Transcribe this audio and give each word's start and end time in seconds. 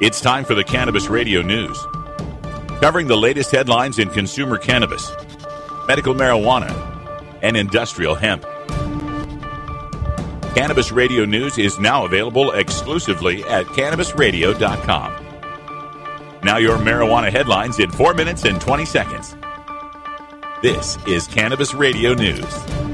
It's 0.00 0.22
time 0.22 0.46
for 0.46 0.54
the 0.54 0.64
Cannabis 0.64 1.08
Radio 1.08 1.42
News. 1.42 1.78
Covering 2.80 3.06
the 3.06 3.18
latest 3.18 3.50
headlines 3.50 3.98
in 3.98 4.08
consumer 4.08 4.56
cannabis, 4.56 5.12
medical 5.86 6.14
marijuana, 6.14 6.70
and 7.42 7.54
industrial 7.54 8.14
hemp. 8.14 8.42
Cannabis 10.54 10.90
Radio 10.90 11.26
News 11.26 11.58
is 11.58 11.78
now 11.78 12.06
available 12.06 12.50
exclusively 12.52 13.44
at 13.44 13.66
cannabisradio.com. 13.66 15.26
Now, 16.44 16.56
your 16.56 16.78
marijuana 16.78 17.30
headlines 17.30 17.78
in 17.78 17.90
4 17.90 18.14
minutes 18.14 18.46
and 18.46 18.58
20 18.58 18.86
seconds. 18.86 19.36
This 20.62 20.96
is 21.06 21.26
Cannabis 21.26 21.74
Radio 21.74 22.14
News. 22.14 22.89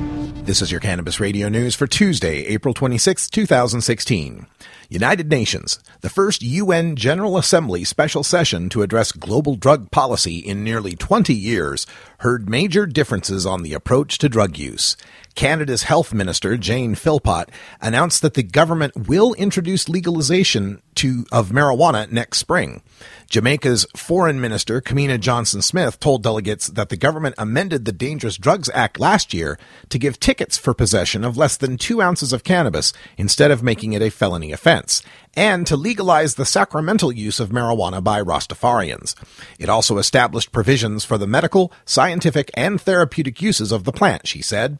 This 0.47 0.63
is 0.63 0.71
your 0.71 0.79
Cannabis 0.79 1.19
Radio 1.19 1.49
News 1.49 1.75
for 1.75 1.89
Tuesday, 1.89 2.45
April 2.45 2.73
26, 2.73 3.29
2016. 3.31 4.47
United 4.89 5.29
Nations, 5.29 5.81
the 6.03 6.09
first 6.09 6.43
UN 6.43 6.95
General 6.95 7.37
Assembly 7.37 7.83
special 7.83 8.23
session 8.23 8.69
to 8.69 8.83
address 8.83 9.11
global 9.11 9.57
drug 9.57 9.91
policy 9.91 10.39
in 10.39 10.63
nearly 10.63 10.95
20 10.95 11.35
years, 11.35 11.87
heard 12.19 12.49
major 12.49 12.87
differences 12.87 13.45
on 13.45 13.65
the 13.65 13.75
approach 13.75 14.19
to 14.19 14.29
drug 14.29 14.57
use. 14.57 14.97
Canada's 15.35 15.83
Health 15.83 16.15
Minister, 16.15 16.57
Jane 16.57 16.95
Philpott, 16.95 17.51
announced 17.81 18.23
that 18.23 18.35
the 18.35 18.43
government 18.43 19.09
will 19.09 19.35
introduce 19.35 19.89
legalization 19.89 20.81
to, 20.95 21.27
of 21.31 21.51
marijuana 21.51 22.11
next 22.11 22.39
spring. 22.39 22.83
Jamaica's 23.29 23.87
Foreign 23.97 24.41
Minister, 24.41 24.81
Kamina 24.81 25.21
Johnson 25.21 25.61
Smith, 25.61 26.01
told 26.01 26.23
delegates 26.23 26.69
that 26.69 26.89
the 26.89 26.97
government 26.97 27.35
amended 27.37 27.85
the 27.85 27.93
Dangerous 27.93 28.39
Drugs 28.39 28.71
Act 28.73 28.99
last 28.99 29.35
year 29.35 29.59
to 29.91 29.99
give 29.99 30.19
tickets 30.19 30.36
for 30.59 30.75
possession 30.75 31.25
of 31.25 31.37
less 31.37 31.57
than 31.57 31.77
two 31.77 32.01
ounces 32.01 32.33
of 32.33 32.45
cannabis 32.45 32.93
instead 33.17 33.51
of 33.51 33.63
making 33.63 33.93
it 33.93 34.03
a 34.03 34.11
felony 34.11 34.53
offense, 34.53 35.03
and 35.35 35.67
to 35.67 35.77
legalize 35.77 36.35
the 36.35 36.45
sacramental 36.45 37.13
use 37.13 37.41
of 37.41 37.51
marijuana 37.51 38.03
by 38.03 38.23
Rastafarians. 38.23 39.15
It 39.59 39.69
also 39.69 39.99
established 39.99 40.53
provisions 40.53 41.05
for 41.05 41.19
the 41.19 41.27
medical, 41.27 41.73
scientific, 41.85 42.51
and 42.55 42.81
therapeutic 42.81 43.41
uses 43.41 43.73
of 43.73 43.85
the 43.85 43.93
plant, 43.93 44.27
she 44.27 44.43
said. 44.43 44.79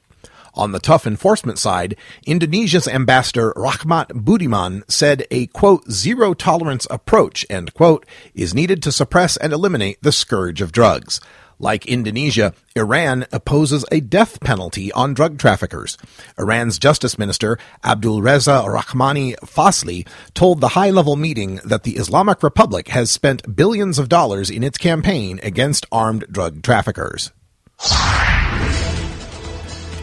On 0.57 0.73
the 0.73 0.79
tough 0.79 1.07
enforcement 1.07 1.59
side, 1.59 1.97
Indonesia's 2.25 2.89
ambassador 2.89 3.53
Rahmat 3.57 4.25
Budiman 4.25 4.91
said 4.91 5.27
a 5.31 5.49
quote, 5.49 5.91
zero 5.91 6.33
tolerance 6.33 6.87
approach, 6.91 7.45
end 7.51 7.75
quote, 7.75 8.07
is 8.35 8.55
needed 8.55 8.83
to 8.83 8.93
suppress 8.93 9.37
and 9.37 9.53
eliminate 9.53 9.99
the 10.01 10.13
scourge 10.13 10.63
of 10.63 10.73
drugs. 10.73 11.21
Like 11.59 11.87
Indonesia, 11.87 12.53
Iran 12.75 13.27
opposes 13.33 13.85
a 13.91 14.01
death 14.01 14.41
penalty 14.41 14.93
on 14.93 15.15
drug 15.15 15.39
traffickers. 15.39 15.97
Iran's 16.39 16.79
Justice 16.79 17.19
Minister 17.19 17.59
Abdul 17.83 18.21
Reza 18.21 18.63
Rahmani 18.67 19.37
Fasli 19.37 20.07
told 20.35 20.61
the 20.61 20.69
high 20.69 20.91
level 20.91 21.17
meeting 21.17 21.61
that 21.65 21.85
the 21.85 21.97
Islamic 21.97 22.43
Republic 22.43 22.89
has 22.89 23.11
spent 23.11 23.57
billions 23.57 23.99
of 23.99 24.11
dollars 24.11 24.51
in 24.51 24.63
its 24.63 24.77
campaign 24.77 25.41
against 25.43 25.87
armed 25.91 26.27
drug 26.31 26.63
traffickers. 26.63 27.33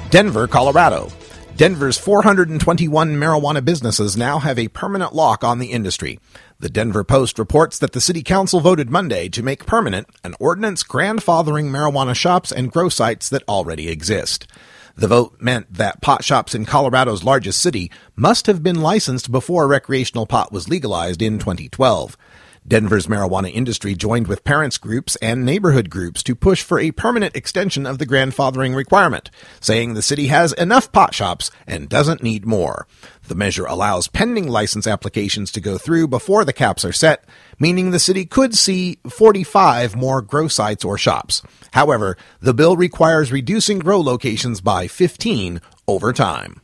Denver, 0.09 0.47
Colorado. 0.47 1.11
Denver's 1.55 1.99
421 1.99 3.15
marijuana 3.15 3.63
businesses 3.63 4.17
now 4.17 4.39
have 4.39 4.57
a 4.57 4.69
permanent 4.69 5.13
lock 5.13 5.43
on 5.43 5.59
the 5.59 5.71
industry. 5.71 6.19
The 6.59 6.67
Denver 6.67 7.03
Post 7.03 7.37
reports 7.37 7.77
that 7.77 7.91
the 7.91 8.01
City 8.01 8.23
Council 8.23 8.59
voted 8.59 8.89
Monday 8.89 9.29
to 9.29 9.43
make 9.43 9.67
permanent 9.67 10.07
an 10.23 10.33
ordinance 10.39 10.83
grandfathering 10.83 11.69
marijuana 11.69 12.15
shops 12.15 12.51
and 12.51 12.71
grow 12.71 12.89
sites 12.89 13.29
that 13.29 13.43
already 13.47 13.87
exist. 13.87 14.47
The 14.95 15.07
vote 15.07 15.35
meant 15.39 15.71
that 15.71 16.01
pot 16.01 16.23
shops 16.23 16.55
in 16.55 16.65
Colorado's 16.65 17.23
largest 17.23 17.61
city 17.61 17.91
must 18.15 18.47
have 18.47 18.63
been 18.63 18.81
licensed 18.81 19.31
before 19.31 19.67
recreational 19.67 20.25
pot 20.25 20.51
was 20.51 20.67
legalized 20.67 21.21
in 21.21 21.37
2012. 21.37 22.17
Denver's 22.65 23.07
marijuana 23.07 23.53
industry 23.53 23.93
joined 23.93 24.27
with 24.27 24.45
parents 24.45 24.77
groups 24.77 25.17
and 25.17 25.43
neighborhood 25.43 25.89
groups 25.89 26.23
to 26.23 26.35
push 26.35 26.61
for 26.61 26.79
a 26.79 26.91
permanent 26.91 27.35
extension 27.35 27.85
of 27.85 27.97
the 27.97 28.05
grandfathering 28.05 28.75
requirement, 28.75 29.29
saying 29.59 29.93
the 29.93 30.01
city 30.01 30.27
has 30.27 30.53
enough 30.53 30.91
pot 30.91 31.13
shops 31.13 31.51
and 31.67 31.89
doesn't 31.89 32.23
need 32.23 32.45
more. 32.45 32.87
The 33.27 33.35
measure 33.35 33.65
allows 33.65 34.07
pending 34.07 34.47
license 34.47 34.87
applications 34.87 35.51
to 35.51 35.61
go 35.61 35.77
through 35.77 36.07
before 36.07 36.45
the 36.45 36.53
caps 36.53 36.85
are 36.85 36.93
set, 36.93 37.25
meaning 37.59 37.91
the 37.91 37.99
city 37.99 38.25
could 38.25 38.55
see 38.55 38.99
45 39.09 39.95
more 39.95 40.21
grow 40.21 40.47
sites 40.47 40.85
or 40.85 40.97
shops. 40.97 41.41
However, 41.71 42.17
the 42.39 42.53
bill 42.53 42.77
requires 42.77 43.31
reducing 43.31 43.79
grow 43.79 43.99
locations 43.99 44.61
by 44.61 44.87
15 44.87 45.59
over 45.87 46.13
time. 46.13 46.61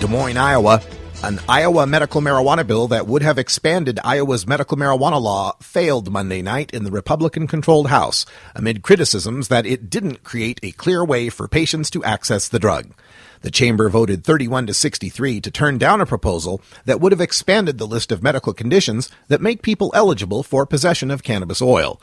Des 0.00 0.08
Moines, 0.08 0.36
Iowa. 0.36 0.80
An 1.22 1.40
Iowa 1.48 1.86
medical 1.86 2.20
marijuana 2.20 2.64
bill 2.64 2.88
that 2.88 3.06
would 3.06 3.22
have 3.22 3.38
expanded 3.38 3.98
Iowa's 4.04 4.46
medical 4.46 4.76
marijuana 4.76 5.20
law 5.20 5.56
failed 5.60 6.12
Monday 6.12 6.42
night 6.42 6.70
in 6.72 6.84
the 6.84 6.90
Republican 6.90 7.46
controlled 7.46 7.88
House 7.88 8.26
amid 8.54 8.82
criticisms 8.82 9.48
that 9.48 9.66
it 9.66 9.90
didn't 9.90 10.22
create 10.22 10.60
a 10.62 10.72
clear 10.72 11.04
way 11.04 11.28
for 11.28 11.48
patients 11.48 11.90
to 11.90 12.04
access 12.04 12.48
the 12.48 12.58
drug. 12.58 12.92
The 13.40 13.50
chamber 13.50 13.88
voted 13.88 14.24
31 14.24 14.68
to 14.68 14.74
63 14.74 15.40
to 15.40 15.50
turn 15.50 15.78
down 15.78 16.00
a 16.00 16.06
proposal 16.06 16.60
that 16.84 17.00
would 17.00 17.12
have 17.12 17.20
expanded 17.20 17.78
the 17.78 17.86
list 17.86 18.12
of 18.12 18.22
medical 18.22 18.52
conditions 18.52 19.10
that 19.28 19.40
make 19.40 19.62
people 19.62 19.90
eligible 19.94 20.42
for 20.42 20.64
possession 20.66 21.10
of 21.10 21.22
cannabis 21.22 21.62
oil. 21.62 22.00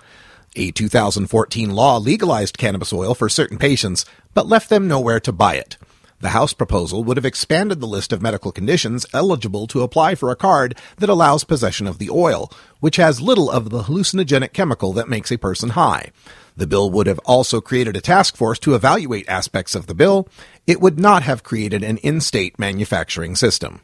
A 0.56 0.72
2014 0.72 1.70
law 1.72 1.98
legalized 1.98 2.58
cannabis 2.58 2.92
oil 2.92 3.16
for 3.16 3.30
certain 3.30 3.58
patients, 3.58 4.06
but 4.34 4.48
left 4.48 4.70
them 4.70 4.88
nowhere 4.88 5.20
to 5.22 5.32
buy 5.32 5.56
it. 5.56 5.78
The 6.24 6.30
House 6.30 6.54
proposal 6.54 7.04
would 7.04 7.18
have 7.18 7.26
expanded 7.26 7.82
the 7.82 7.86
list 7.86 8.14
of 8.14 8.22
medical 8.22 8.54
conditions 8.54 9.06
eligible 9.12 9.68
to 9.68 9.82
apply 9.82 10.16
for 10.16 10.32
a 10.32 10.38
card 10.38 10.80
that 11.00 11.10
allows 11.10 11.44
possession 11.44 11.86
of 11.86 11.98
the 11.98 12.10
oil, 12.10 12.50
which 12.80 12.96
has 12.96 13.20
little 13.20 13.52
of 13.52 13.72
the 13.72 13.84
hallucinogenic 13.84 14.54
chemical 14.54 14.94
that 14.94 15.10
makes 15.10 15.34
a 15.34 15.38
person 15.38 15.72
high. 15.72 16.14
The 16.56 16.66
bill 16.66 16.90
would 16.92 17.08
have 17.08 17.20
also 17.26 17.60
created 17.60 17.98
a 17.98 18.02
task 18.02 18.38
force 18.38 18.58
to 18.60 18.74
evaluate 18.74 19.28
aspects 19.28 19.76
of 19.76 19.88
the 19.88 19.94
bill. 19.94 20.30
It 20.66 20.80
would 20.80 20.98
not 20.98 21.24
have 21.24 21.44
created 21.44 21.84
an 21.84 21.98
in-state 21.98 22.58
manufacturing 22.58 23.36
system. 23.36 23.82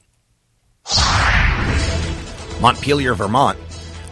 Montpelier, 2.61 3.15
Vermont. 3.15 3.59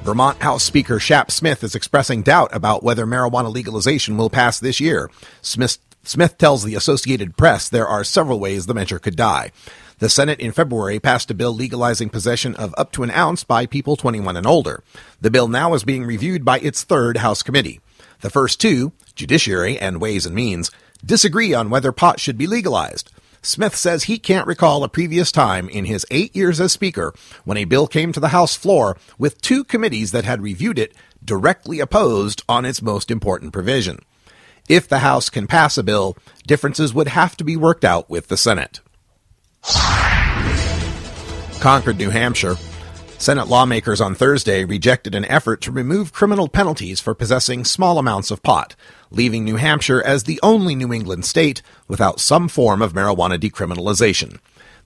Vermont 0.04 0.42
House 0.42 0.66
Speaker 0.66 1.00
Shap 1.00 1.32
Smith 1.32 1.64
is 1.64 1.76
expressing 1.76 2.24
doubt 2.24 2.54
about 2.54 2.84
whether 2.84 3.06
marijuana 3.06 3.54
legalization 3.54 4.18
will 4.18 4.30
pass 4.30 4.60
this 4.60 4.82
year. 4.82 5.10
Smith 5.42 5.80
Smith 6.08 6.38
tells 6.38 6.64
the 6.64 6.74
Associated 6.74 7.36
Press 7.36 7.68
there 7.68 7.86
are 7.86 8.02
several 8.02 8.40
ways 8.40 8.66
the 8.66 8.74
measure 8.74 8.98
could 8.98 9.18
die. 9.18 9.52
The 10.00 10.08
Senate 10.08 10.40
in 10.40 10.54
February 10.54 11.02
passed 11.02 11.30
a 11.30 11.34
bill 11.34 11.54
legalizing 11.54 12.08
possession 12.08 12.56
of 12.56 12.74
up 12.78 12.94
to 12.94 13.04
an 13.04 13.12
ounce 13.12 13.44
by 13.44 13.66
people 13.66 13.98
21 13.98 14.38
and 14.38 14.48
older. 14.48 14.86
The 15.20 15.30
bill 15.30 15.50
now 15.50 15.74
is 15.74 15.84
being 15.84 16.06
reviewed 16.06 16.46
by 16.46 16.60
its 16.60 16.82
third 16.82 17.18
House 17.18 17.44
committee. 17.44 17.82
The 18.22 18.30
first 18.30 18.62
two, 18.62 18.94
Judiciary 19.16 19.78
and 19.78 20.00
Ways 20.00 20.26
and 20.26 20.34
Means, 20.34 20.72
disagree 21.06 21.54
on 21.54 21.70
whether 21.70 21.92
pot 21.92 22.22
should 22.22 22.38
be 22.38 22.48
legalized. 22.48 23.12
Smith 23.42 23.76
says 23.76 24.04
he 24.04 24.18
can't 24.18 24.48
recall 24.48 24.86
a 24.86 24.90
previous 24.90 25.30
time 25.30 25.68
in 25.68 25.84
his 25.84 26.06
eight 26.10 26.34
years 26.34 26.62
as 26.62 26.72
Speaker 26.72 27.14
when 27.44 27.58
a 27.58 27.66
bill 27.66 27.86
came 27.86 28.14
to 28.14 28.22
the 28.22 28.30
House 28.30 28.56
floor 28.56 28.96
with 29.18 29.42
two 29.42 29.66
committees 29.66 30.14
that 30.14 30.24
had 30.24 30.42
reviewed 30.42 30.80
it 30.80 30.96
directly 31.22 31.82
opposed 31.82 32.44
on 32.48 32.64
its 32.64 32.82
most 32.82 33.12
important 33.12 33.52
provision. 33.52 34.00
If 34.68 34.88
the 34.88 35.00
House 35.00 35.30
can 35.30 35.48
pass 35.48 35.78
a 35.78 35.84
bill, 35.84 36.18
differences 36.46 36.94
would 36.94 37.08
have 37.08 37.38
to 37.38 37.46
be 37.46 37.56
worked 37.56 37.86
out 37.86 38.10
with 38.10 38.28
the 38.28 38.36
Senate. 38.36 38.82
Concord, 41.62 41.98
New 41.98 42.10
Hampshire. 42.10 42.56
Senate 43.18 43.48
lawmakers 43.48 44.00
on 44.00 44.14
Thursday 44.14 44.64
rejected 44.64 45.16
an 45.16 45.26
effort 45.26 45.62
to 45.62 45.72
remove 45.72 46.14
criminal 46.14 46.48
penalties 46.48 47.00
for 47.00 47.16
possessing 47.16 47.66
small 47.66 47.98
amounts 47.98 48.30
of 48.30 48.44
pot, 48.44 48.76
leaving 49.10 49.44
New 49.44 49.56
Hampshire 49.56 50.04
as 50.04 50.24
the 50.24 50.40
only 50.44 50.76
New 50.76 50.94
England 50.94 51.26
state 51.26 51.62
without 51.88 52.20
some 52.20 52.48
form 52.48 52.82
of 52.82 52.94
marijuana 52.94 53.40
decriminalization. 53.40 54.38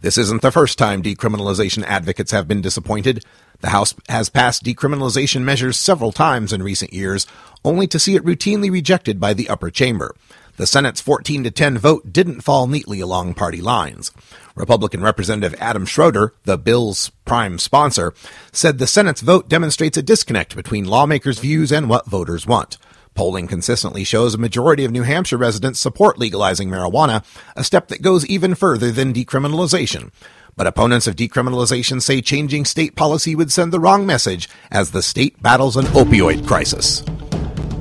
This 0.02 0.18
isn't 0.18 0.42
the 0.42 0.52
first 0.52 0.80
time 0.80 1.04
decriminalization 1.04 1.84
advocates 1.84 2.32
have 2.32 2.48
been 2.48 2.62
disappointed. 2.62 3.24
The 3.60 3.70
House 3.70 3.94
has 4.10 4.30
passed 4.30 4.64
decriminalization 4.64 5.44
measures 5.44 5.78
several 5.78 6.12
times 6.12 6.52
in 6.52 6.64
recent 6.64 6.92
years, 6.92 7.28
only 7.64 7.86
to 7.86 8.00
see 8.00 8.16
it 8.16 8.26
routinely 8.26 8.72
rejected 8.72 9.20
by 9.20 9.36
the 9.36 9.48
upper 9.48 9.70
chamber. 9.70 10.16
The 10.58 10.66
Senate's 10.66 11.02
14 11.02 11.44
to 11.44 11.52
10 11.52 11.78
vote 11.78 12.12
didn't 12.12 12.42
fall 12.42 12.66
neatly 12.66 13.00
along 13.00 13.36
party 13.36 13.62
lines. 13.62 14.12
Republican 14.56 15.04
Representative 15.04 15.60
Adam 15.62 15.86
Schroadter, 15.86 16.32
the 16.46 16.58
bill's 16.58 17.12
prime 17.26 17.60
sponsor, 17.60 18.14
said 18.52 18.80
the 18.80 18.88
Senate's 18.88 19.22
vote 19.22 19.50
demonstrates 19.50 19.98
a 19.98 20.04
disconnect 20.04 20.56
between 20.56 20.86
lawmakers' 20.86 21.40
views 21.40 21.72
and 21.72 21.88
what 21.88 22.08
voters 22.08 22.48
want. 22.48 22.78
Polling 23.14 23.48
consistently 23.48 24.04
shows 24.04 24.34
a 24.34 24.38
majority 24.38 24.86
of 24.86 24.92
New 24.92 25.04
Hampshire 25.04 25.38
residents 25.38 25.80
support 25.80 26.18
legalizing 26.18 26.70
marijuana, 26.70 27.24
a 27.56 27.64
step 27.64 27.90
that 27.90 28.02
goes 28.02 28.26
even 28.26 28.56
further 28.56 28.92
than 28.92 29.14
decriminalization. 29.14 30.12
But 30.56 30.68
opponents 30.68 31.08
of 31.08 31.16
decriminalization 31.16 32.02
say 32.02 32.22
changing 32.22 32.66
state 32.66 32.96
policy 32.96 33.36
would 33.36 33.52
send 33.52 33.72
the 33.72 33.80
wrong 33.80 34.06
message 34.06 34.50
as 34.72 34.92
the 34.92 35.02
state 35.02 35.42
battles 35.42 35.78
an 35.78 35.86
opioid 35.88 36.48
crisis. 36.48 37.04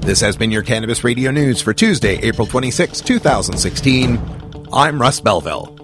This 0.01 0.21
has 0.21 0.37
been 0.37 0.51
your 0.51 0.63
Cannabis 0.63 1.05
Radio 1.05 1.31
News 1.31 1.61
for 1.61 1.75
Tuesday, 1.75 2.19
April 2.23 2.47
26, 2.47 3.01
2016. 3.01 4.67
I'm 4.73 5.01
Russ 5.01 5.21
Belville. 5.21 5.80